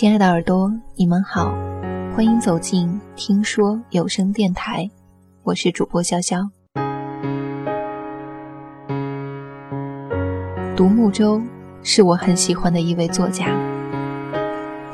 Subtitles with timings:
[0.00, 1.54] 亲爱的耳朵，你们好，
[2.16, 4.88] 欢迎走进听说有声电台，
[5.42, 6.48] 我是主播潇潇。
[10.74, 11.38] 独木舟
[11.82, 13.48] 是我很喜欢的一位作家。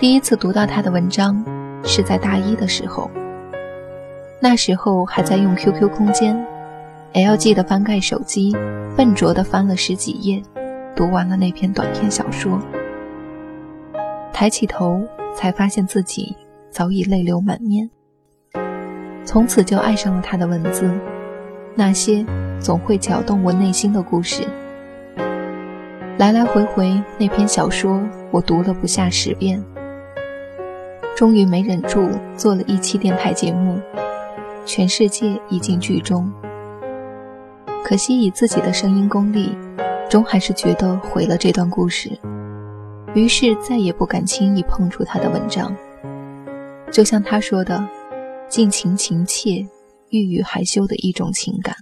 [0.01, 1.41] 第一次读到他的文章
[1.85, 3.09] 是在大一的时候，
[4.41, 6.37] 那时候还在用 QQ 空间
[7.15, 8.57] ，LG 的翻盖手机，
[8.97, 10.43] 笨拙地翻了十几页，
[10.97, 12.61] 读完了那篇短篇小说。
[14.39, 15.03] 抬起头，
[15.35, 16.37] 才发现自己
[16.69, 17.89] 早已泪流满面。
[19.25, 20.93] 从此就爱上了他的文字，
[21.75, 22.23] 那些
[22.61, 24.47] 总会搅动我内心的故事。
[26.19, 27.99] 来来回回，那篇小说
[28.31, 29.65] 我读了不下十遍。
[31.17, 33.81] 终于没忍住，做了一期电台节目，
[34.67, 36.31] 全世界已进剧中。
[37.83, 39.57] 可惜以自己的声音功力，
[40.11, 42.11] 终还是觉得毁了这段故事。
[43.17, 45.75] 于是再也不敢轻易碰触他的文章，
[46.93, 47.83] 就像他说的
[48.47, 49.67] ：“尽情情切，
[50.11, 51.75] 欲语还羞的一种情感。”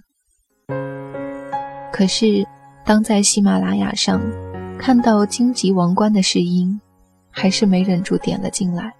[1.91, 2.47] 可是，
[2.85, 4.21] 当在喜马拉雅上
[4.79, 6.79] 看到荆棘王冠的试音，
[7.29, 8.93] 还是没忍住点了进来。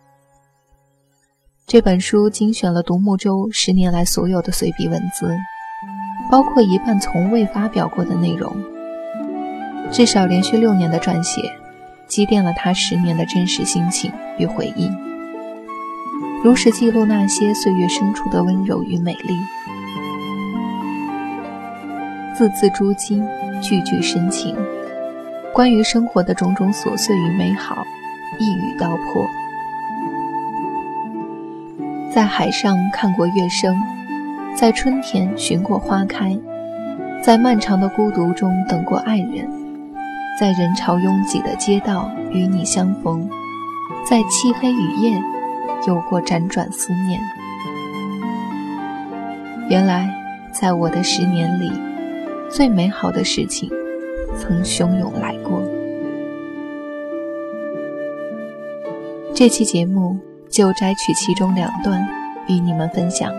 [1.65, 5.25] 这本书精选了独木舟十年来所有的随笔文字，
[6.29, 8.53] 包括一半从未发表过的内容，
[9.89, 11.41] 至少连续六年的撰写。
[12.07, 14.89] 积淀了他十年的真实心情与回忆，
[16.43, 19.35] 如实记录那些岁月深处的温柔与美丽，
[22.35, 23.23] 字字珠玑，
[23.61, 24.55] 句句深情。
[25.53, 27.83] 关于生活的种种琐碎与美好，
[28.39, 29.25] 一语道破。
[32.13, 33.75] 在海上看过月升，
[34.55, 36.37] 在春天寻过花开，
[37.21, 39.64] 在漫长的孤独中等过爱人。
[40.37, 43.29] 在人潮拥挤的街道与你相逢，
[44.05, 45.17] 在漆黑雨夜
[45.87, 47.21] 有过辗转思念。
[49.69, 50.13] 原来，
[50.51, 51.71] 在我的十年里，
[52.49, 53.71] 最美好的事情
[54.37, 55.63] 曾汹涌来过。
[59.33, 60.17] 这期节目
[60.49, 62.05] 就摘取其中两段
[62.49, 63.31] 与你们分享。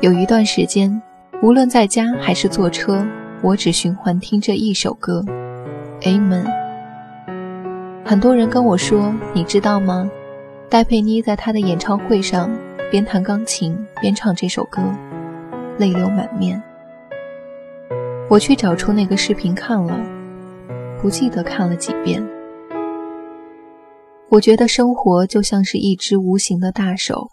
[0.00, 1.00] 有一段时间。
[1.40, 3.06] 无论在家还是坐车，
[3.42, 5.24] 我只循环听这一首歌，
[6.02, 6.44] 《Amen》。
[8.04, 10.10] 很多人跟我说：“你知道吗？
[10.68, 12.50] 戴佩妮在她的演唱会上
[12.90, 14.82] 边弹钢琴边唱这首歌，
[15.78, 16.60] 泪流满面。”
[18.28, 19.96] 我去找出那个视频看了，
[21.00, 22.20] 不记得看了几遍。
[24.28, 27.30] 我觉得生活就像是一只无形的大手，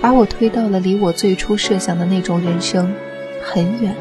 [0.00, 2.90] 把我推到了离我最初设想的那种人生。
[3.50, 3.96] 很远，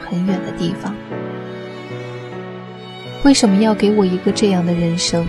[0.00, 0.92] 很远的地方。
[3.24, 5.24] 为什么要给我一个这样的人生？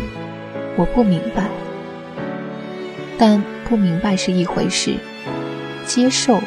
[0.75, 1.47] 我不明白。
[3.15, 4.95] 但不明白是一回事，
[5.85, 6.41] 接受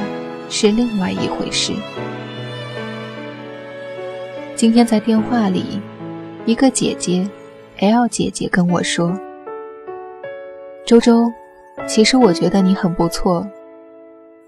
[0.51, 1.73] 是另外一回事。
[4.57, 5.81] 今天在电话里，
[6.45, 7.25] 一个姐姐
[7.79, 9.17] ，L 姐姐跟我说
[10.85, 11.33] ：“周周，
[11.87, 13.47] 其实我觉得你很不错。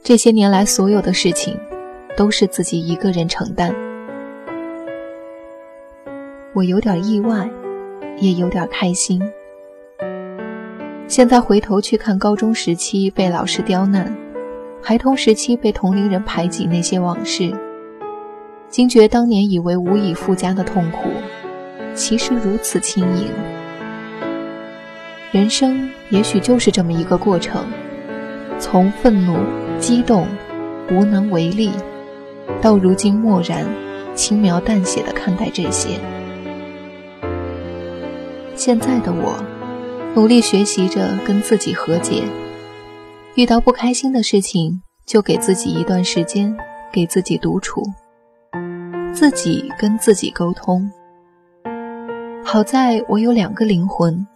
[0.02, 1.56] 这些年来所有的事情。”
[2.16, 3.74] 都是自己一个人承担，
[6.52, 7.50] 我有点意外，
[8.18, 9.20] 也有点开心。
[11.08, 14.16] 现在回头去看高中时期被老师刁难，
[14.80, 17.52] 孩童时期被同龄人排挤那些往事，
[18.68, 21.10] 惊觉当年以为无以复加的痛苦，
[21.94, 23.28] 其实如此轻盈。
[25.32, 27.64] 人生也许就是这么一个过程，
[28.60, 29.36] 从愤怒、
[29.80, 30.28] 激动、
[30.92, 31.72] 无能为力。
[32.60, 33.66] 到如今漠然、
[34.14, 35.98] 轻描淡写的看待这些。
[38.56, 39.36] 现在的我，
[40.14, 42.22] 努力学习着跟自己和解。
[43.34, 46.56] 遇到不开心的事情，就给自己一段时间，
[46.92, 47.82] 给自己独处，
[49.12, 50.90] 自己跟自己沟通。
[52.44, 54.26] 好在我有两个灵魂，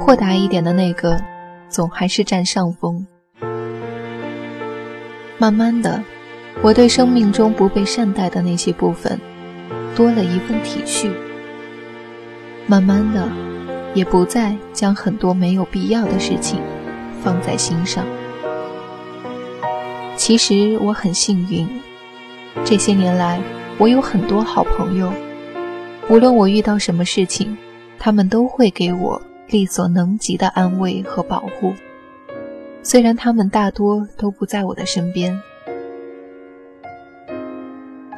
[0.00, 1.20] 豁达一点的那个，
[1.68, 3.06] 总还是占上风。
[5.36, 6.02] 慢慢的。
[6.62, 9.18] 我对生命中不被善待的那些部分，
[9.96, 11.10] 多了一份体恤。
[12.66, 13.26] 慢慢的，
[13.94, 16.60] 也不再将很多没有必要的事情
[17.22, 18.04] 放在心上。
[20.16, 21.66] 其实我很幸运，
[22.64, 23.40] 这些年来
[23.78, 25.10] 我有很多好朋友，
[26.10, 27.56] 无论我遇到什么事情，
[27.98, 31.72] 他们都会给我力所能及的安慰和保护。
[32.82, 35.40] 虽然他们大多都不在我的身边。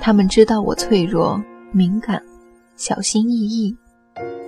[0.04, 1.40] 他们知道我脆弱、
[1.70, 2.20] 敏感，
[2.75, 3.72] 小心翼翼，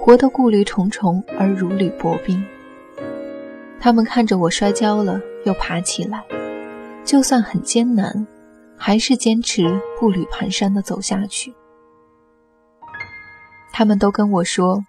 [0.01, 2.45] 活得顾虑重重而如履薄冰。
[3.79, 6.25] 他们看着我摔跤了，又爬起来，
[7.05, 8.27] 就算很艰难，
[8.77, 11.55] 还是坚持步履蹒跚地走下去。
[13.71, 14.83] 他们都跟我说，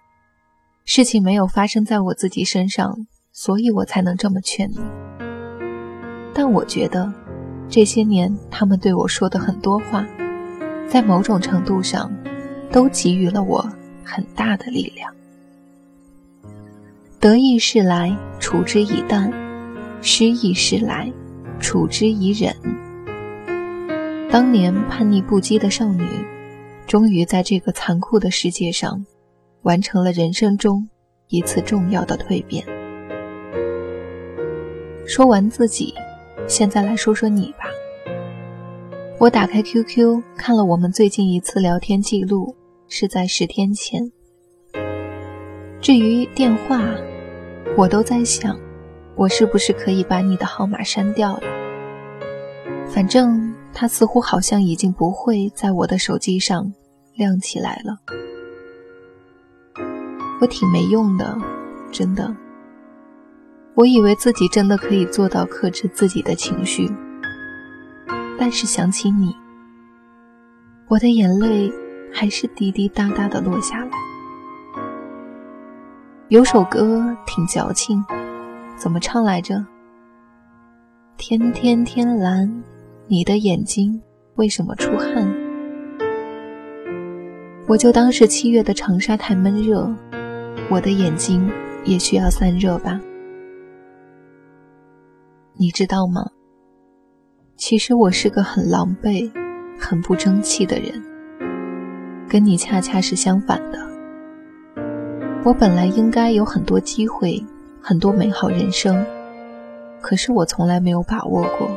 [0.84, 4.80] 事情没有发生在我自己身上，所以我才能这么劝你。
[6.34, 7.12] 但我觉得，
[7.68, 10.04] 这些年他们对我说的很多话，
[10.88, 12.10] 在某种程度上，
[12.70, 13.68] 都给予了我
[14.04, 15.12] 很大的力量。
[17.18, 19.30] 得意事来，处之以淡；
[20.00, 21.10] 失意事来，
[21.58, 22.54] 处之以忍。
[24.30, 26.04] 当年叛逆不羁的少女，
[26.86, 29.04] 终于在这个残酷的世界上，
[29.62, 30.88] 完成了人生中
[31.28, 32.64] 一次重要的蜕变。
[35.06, 35.94] 说完自己，
[36.46, 37.64] 现在来说说你吧。
[39.18, 42.54] 我打开 QQ 看了我们最近一次聊天记录，
[42.86, 44.12] 是在十天前。
[45.80, 46.82] 至于电话，
[47.78, 48.60] 我都在想，
[49.14, 51.42] 我是不是可以把你的号码删掉了？
[52.86, 56.70] 反正它似乎好像已经不会在我的手机上
[57.14, 57.98] 亮起来了。
[60.42, 61.38] 我挺没用的，
[61.90, 62.36] 真的。
[63.74, 66.90] 我以为自己真的可以做到克制自己的情绪，
[68.38, 69.34] 但是想起你，
[70.88, 71.72] 我的眼泪
[72.12, 73.90] 还是滴滴答答的落下来。
[76.28, 78.04] 有首歌挺矫情，
[78.76, 79.64] 怎么唱来着？
[81.16, 82.62] 天天天蓝，
[83.06, 84.00] 你的眼睛
[84.34, 85.26] 为什么出汗？
[87.68, 89.90] 我就当是七月的长沙太闷热，
[90.68, 91.50] 我的眼睛
[91.84, 93.00] 也需要散热吧。
[95.58, 96.22] 你知道吗？
[97.56, 99.32] 其实我是个很狼狈、
[99.80, 101.02] 很不争气的人，
[102.28, 103.78] 跟你恰恰是相反的。
[105.42, 107.42] 我本来应该有很多机会，
[107.80, 109.02] 很多美好人生，
[110.02, 111.70] 可是我从来没有把握过。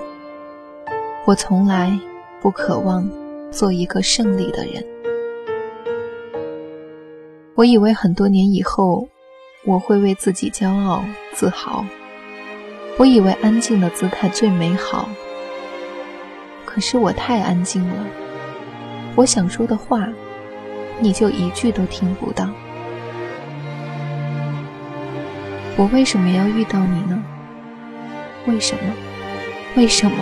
[1.26, 1.98] 我从来
[2.42, 3.10] 不渴望
[3.50, 4.84] 做一个胜利的人。
[7.56, 9.08] 我以为很多年以后，
[9.66, 11.86] 我会为自己骄傲自豪。
[12.98, 15.08] 我以为安静的姿态最美好。
[16.80, 18.06] 是我太安静了，
[19.16, 20.08] 我想说的话，
[21.00, 22.50] 你就一句都听不到。
[25.76, 27.24] 我为什么要遇到你呢？
[28.46, 28.82] 为什么？
[29.76, 30.18] 为什么？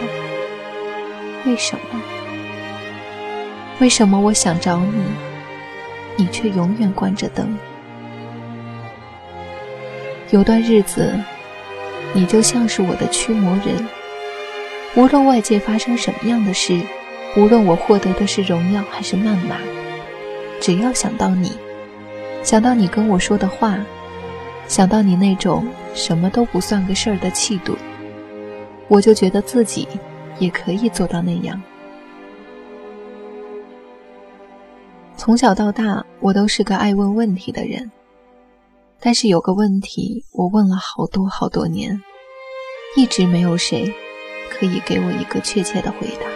[1.45, 2.01] 为什么？
[3.80, 5.03] 为什么我想找你，
[6.15, 7.57] 你却永远关着灯？
[10.31, 11.13] 有段日子，
[12.13, 13.88] 你就像是我的驱魔人。
[14.98, 16.82] 无论外界发生什么样的事，
[17.38, 19.58] 无论我获得的是荣耀还是谩骂，
[20.60, 21.52] 只要想到你，
[22.42, 23.78] 想到你跟我说的话。
[24.68, 27.74] 想到你那种什么都不算个事儿的气度，
[28.90, 29.88] 我就觉得自己
[30.40, 31.62] 也可以做到那样。
[35.16, 37.90] 从小到大，我都是个爱问问题的人，
[39.00, 42.02] 但是有个问题，我问了好多好多年，
[42.98, 43.94] 一直没有谁
[44.50, 46.28] 可以给我一个确切的回答。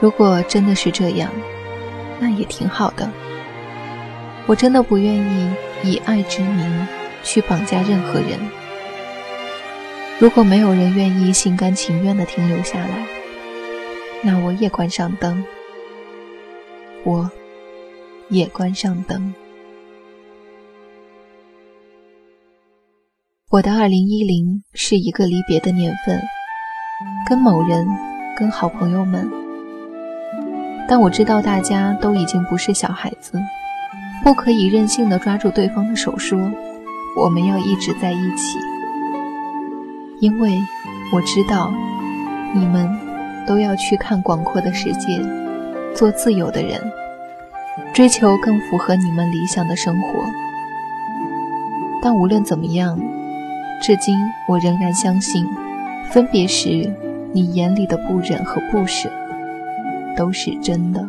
[0.00, 1.30] 如果真的是这样，
[2.20, 3.10] 那也挺好的。
[4.46, 5.50] 我真的不愿意
[5.82, 6.88] 以爱之名
[7.22, 8.38] 去绑架任何人。
[10.18, 13.06] 如果没有人愿意心甘情愿地停留下来，
[14.22, 15.44] 那我也关上灯。
[17.04, 17.30] 我
[18.28, 19.34] 也关上灯。
[23.50, 26.20] 我的二零一零是一个离别的年份，
[27.26, 27.88] 跟某人，
[28.36, 29.26] 跟好朋友们。
[30.86, 33.40] 但我知道大家都已经不是小孩子。
[34.22, 36.38] 不可以任性的抓住对方的手说
[37.16, 38.58] ：“我们要一直在一起。”
[40.20, 40.60] 因为
[41.14, 41.72] 我知道，
[42.54, 42.86] 你们
[43.46, 45.22] 都要去看广阔的世界，
[45.94, 46.78] 做自由的人，
[47.94, 50.22] 追求更符合你们理想的生活。
[52.02, 53.00] 但无论怎么样，
[53.80, 54.16] 至今
[54.48, 55.46] 我仍然相信，
[56.10, 56.90] 分别时
[57.32, 59.08] 你眼里的不忍和不舍，
[60.16, 61.06] 都是真的。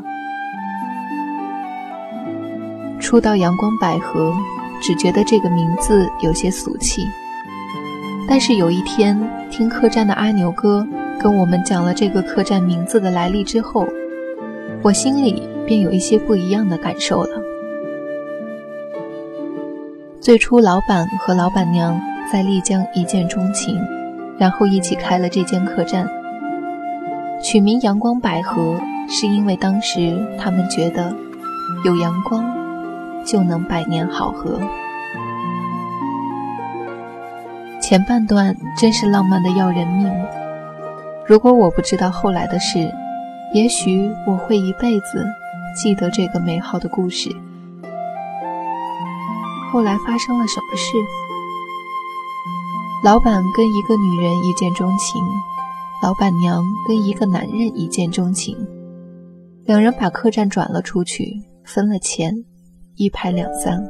[2.99, 4.33] 初到阳光百合，
[4.81, 7.01] 只觉得这个名字有些俗气。
[8.27, 10.87] 但是有一天听客栈的阿牛哥
[11.19, 13.87] 跟我们讲了这个客栈名字的来历之后，
[14.83, 17.41] 我心里便有一些不一样的感受了。
[20.21, 21.99] 最初老板和老板娘
[22.31, 23.75] 在丽江一见钟情，
[24.37, 26.07] 然后一起开了这间客栈。
[27.41, 31.15] 取名阳光百合，是因为当时他们觉得。
[31.85, 32.43] 有阳光，
[33.25, 34.59] 就能百年好合。
[37.81, 40.11] 前半段真是浪漫的要人命。
[41.25, 42.91] 如果我不知道后来的事，
[43.53, 45.25] 也许我会一辈子
[45.73, 47.29] 记得这个美好的故事。
[49.71, 50.97] 后来发生了什么事？
[53.01, 55.23] 老板跟一个女人一见钟情，
[56.03, 58.57] 老板娘跟一个男人一见钟情，
[59.63, 62.33] 两人把客栈转了出去，分了钱，
[62.97, 63.81] 一拍两散。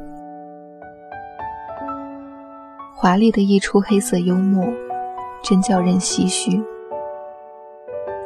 [2.94, 4.64] 华丽的一出黑色幽默，
[5.42, 6.62] 真叫人唏嘘。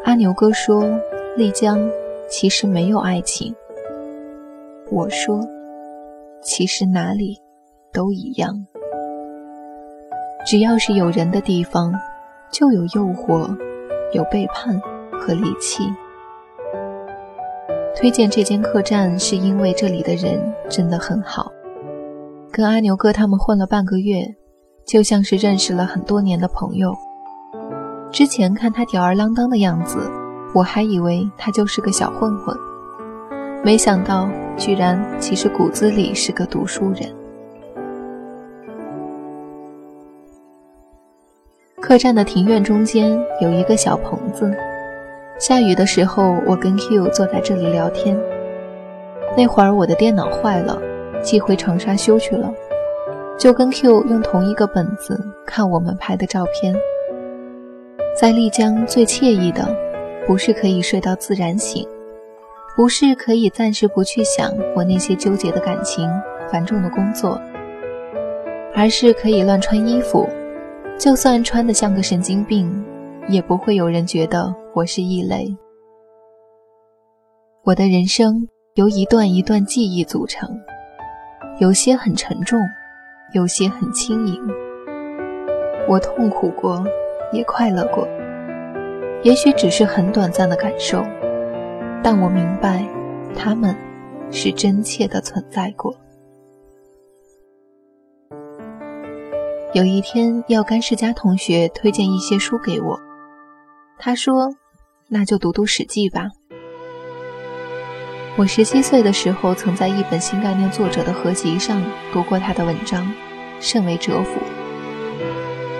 [0.04, 0.84] 阿牛哥说
[1.34, 1.78] ：“丽江
[2.28, 3.54] 其实没有爱情。”
[4.92, 5.40] 我说
[6.44, 7.38] ：“其实哪里
[7.90, 8.54] 都一样。”
[10.44, 11.92] 只要是有人的地方，
[12.50, 13.56] 就有诱惑，
[14.12, 14.78] 有背叛
[15.10, 15.84] 和戾气。
[17.96, 21.50] 推荐这间客栈是因为这里的人真的很好。
[22.52, 24.22] 跟阿牛哥他们混了半个月，
[24.86, 26.94] 就像是认识了很多年的朋友。
[28.12, 29.98] 之前看他吊儿郎当的样子，
[30.54, 32.54] 我还以为他就是个小混混，
[33.64, 37.10] 没想到居然其实骨子里是个读书人。
[41.86, 43.12] 客栈的庭院中间
[43.42, 44.50] 有一个小棚子，
[45.38, 48.18] 下雨的时候，我跟 Q 坐在这里聊天。
[49.36, 50.80] 那会儿我的电脑坏了，
[51.22, 52.50] 寄回长沙修去了，
[53.38, 56.74] 就跟 Q 用同一个本子看我们拍的照片。
[58.18, 59.68] 在丽江最惬意的，
[60.26, 61.86] 不是可以睡到自然醒，
[62.74, 66.10] 不是可以暂时不去想我那些纠结的感情、
[66.50, 67.38] 繁重的工作，
[68.74, 70.26] 而是可以乱穿衣服。
[70.96, 72.70] 就算穿得像个神经病，
[73.28, 75.54] 也不会有人觉得我是异类。
[77.64, 80.48] 我的人生由一段一段记忆组成，
[81.58, 82.58] 有些很沉重，
[83.32, 84.40] 有些很轻盈。
[85.88, 86.82] 我痛苦过，
[87.32, 88.08] 也快乐过，
[89.22, 91.04] 也许只是很短暂的感受，
[92.02, 92.86] 但我明白，
[93.36, 93.74] 他们
[94.30, 95.94] 是真切的存在过。
[99.74, 102.96] 有一天，要甘世佳同学推荐一些书给我，
[103.98, 104.54] 他说
[105.10, 106.28] ：“那就读读《史记》吧。”
[108.38, 113.12] 我十七岁的时候，曾在一本新概念作者的合集上读过他的文章，
[113.58, 114.40] 甚为折服。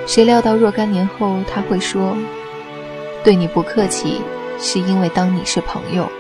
[0.09, 2.17] 谁料到若干年后，他会说
[3.23, 4.21] ：“对你不客气，
[4.59, 6.11] 是因为当你是朋友。”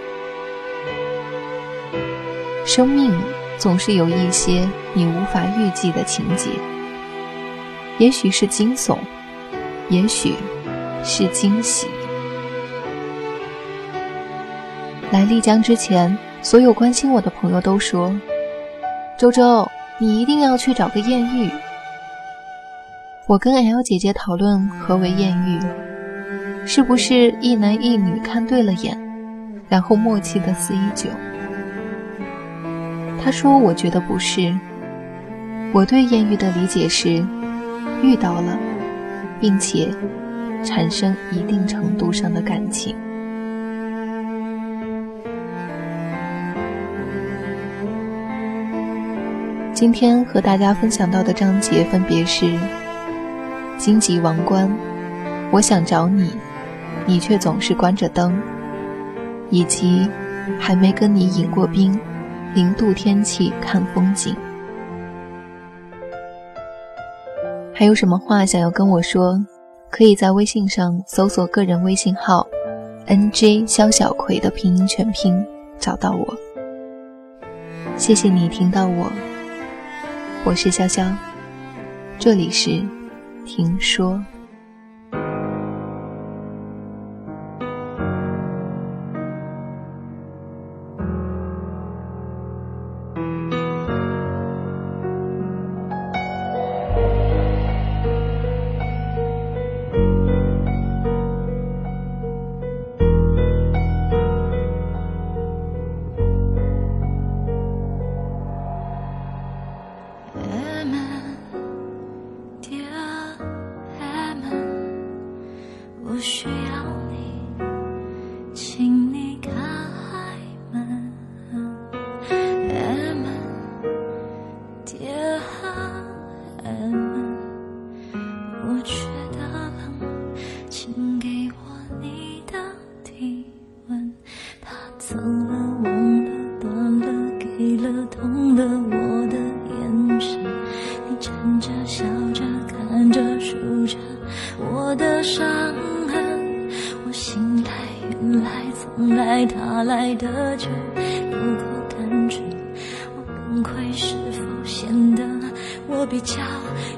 [2.65, 3.13] 生命
[3.59, 6.51] 总是有一些你无法预计的情节。
[7.99, 8.99] 也许是惊悚，
[9.89, 10.35] 也许
[11.05, 11.87] 是惊喜。
[15.13, 18.13] 来丽江之前，所有关心我的朋友都说
[19.17, 21.49] ：“周周，你一定要去找个艳遇。”
[23.29, 28.99] 我跟 L 姐姐讨论何为艳遇，是不是一男一女看对了眼，
[29.69, 31.09] 然后默契的肆意酒？
[33.23, 34.53] 她说：“我觉得不是。
[35.73, 37.25] 我对艳遇的理解是。”
[38.05, 38.59] 遇到了，
[39.41, 39.89] 并且
[40.63, 42.95] 产生一定程度上的感情。
[49.73, 52.45] 今天和大家分享到的章节分别是
[53.77, 54.69] 《荆棘王冠》，
[55.51, 56.31] 我想找你，
[57.07, 58.39] 你却总是关着灯，
[59.51, 60.09] 以及
[60.61, 61.99] 还没跟你饮过冰，
[62.55, 64.37] 零度天气看风景。
[67.77, 69.37] 还有什么话想要跟我说？
[69.91, 72.47] 可以在微信上搜索个人微信号
[73.09, 75.45] “nj 肖小葵”的拼音全拼，
[75.79, 76.35] 找到我。
[77.97, 79.11] 谢谢你听到我，
[80.45, 81.13] 我是潇潇，
[82.17, 82.81] 这里是
[83.45, 84.21] 听说。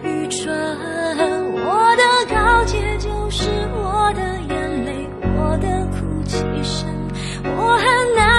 [0.03, 0.55] 愚蠢。
[1.69, 6.87] 我的告解就是我的眼泪我的哭泣声。
[7.45, 8.36] 我很难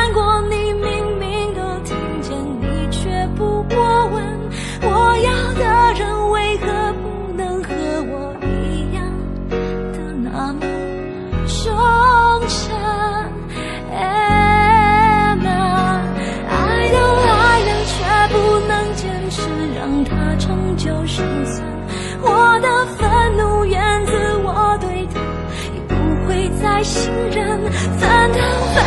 [26.78, 28.87] 外星人，烦恼。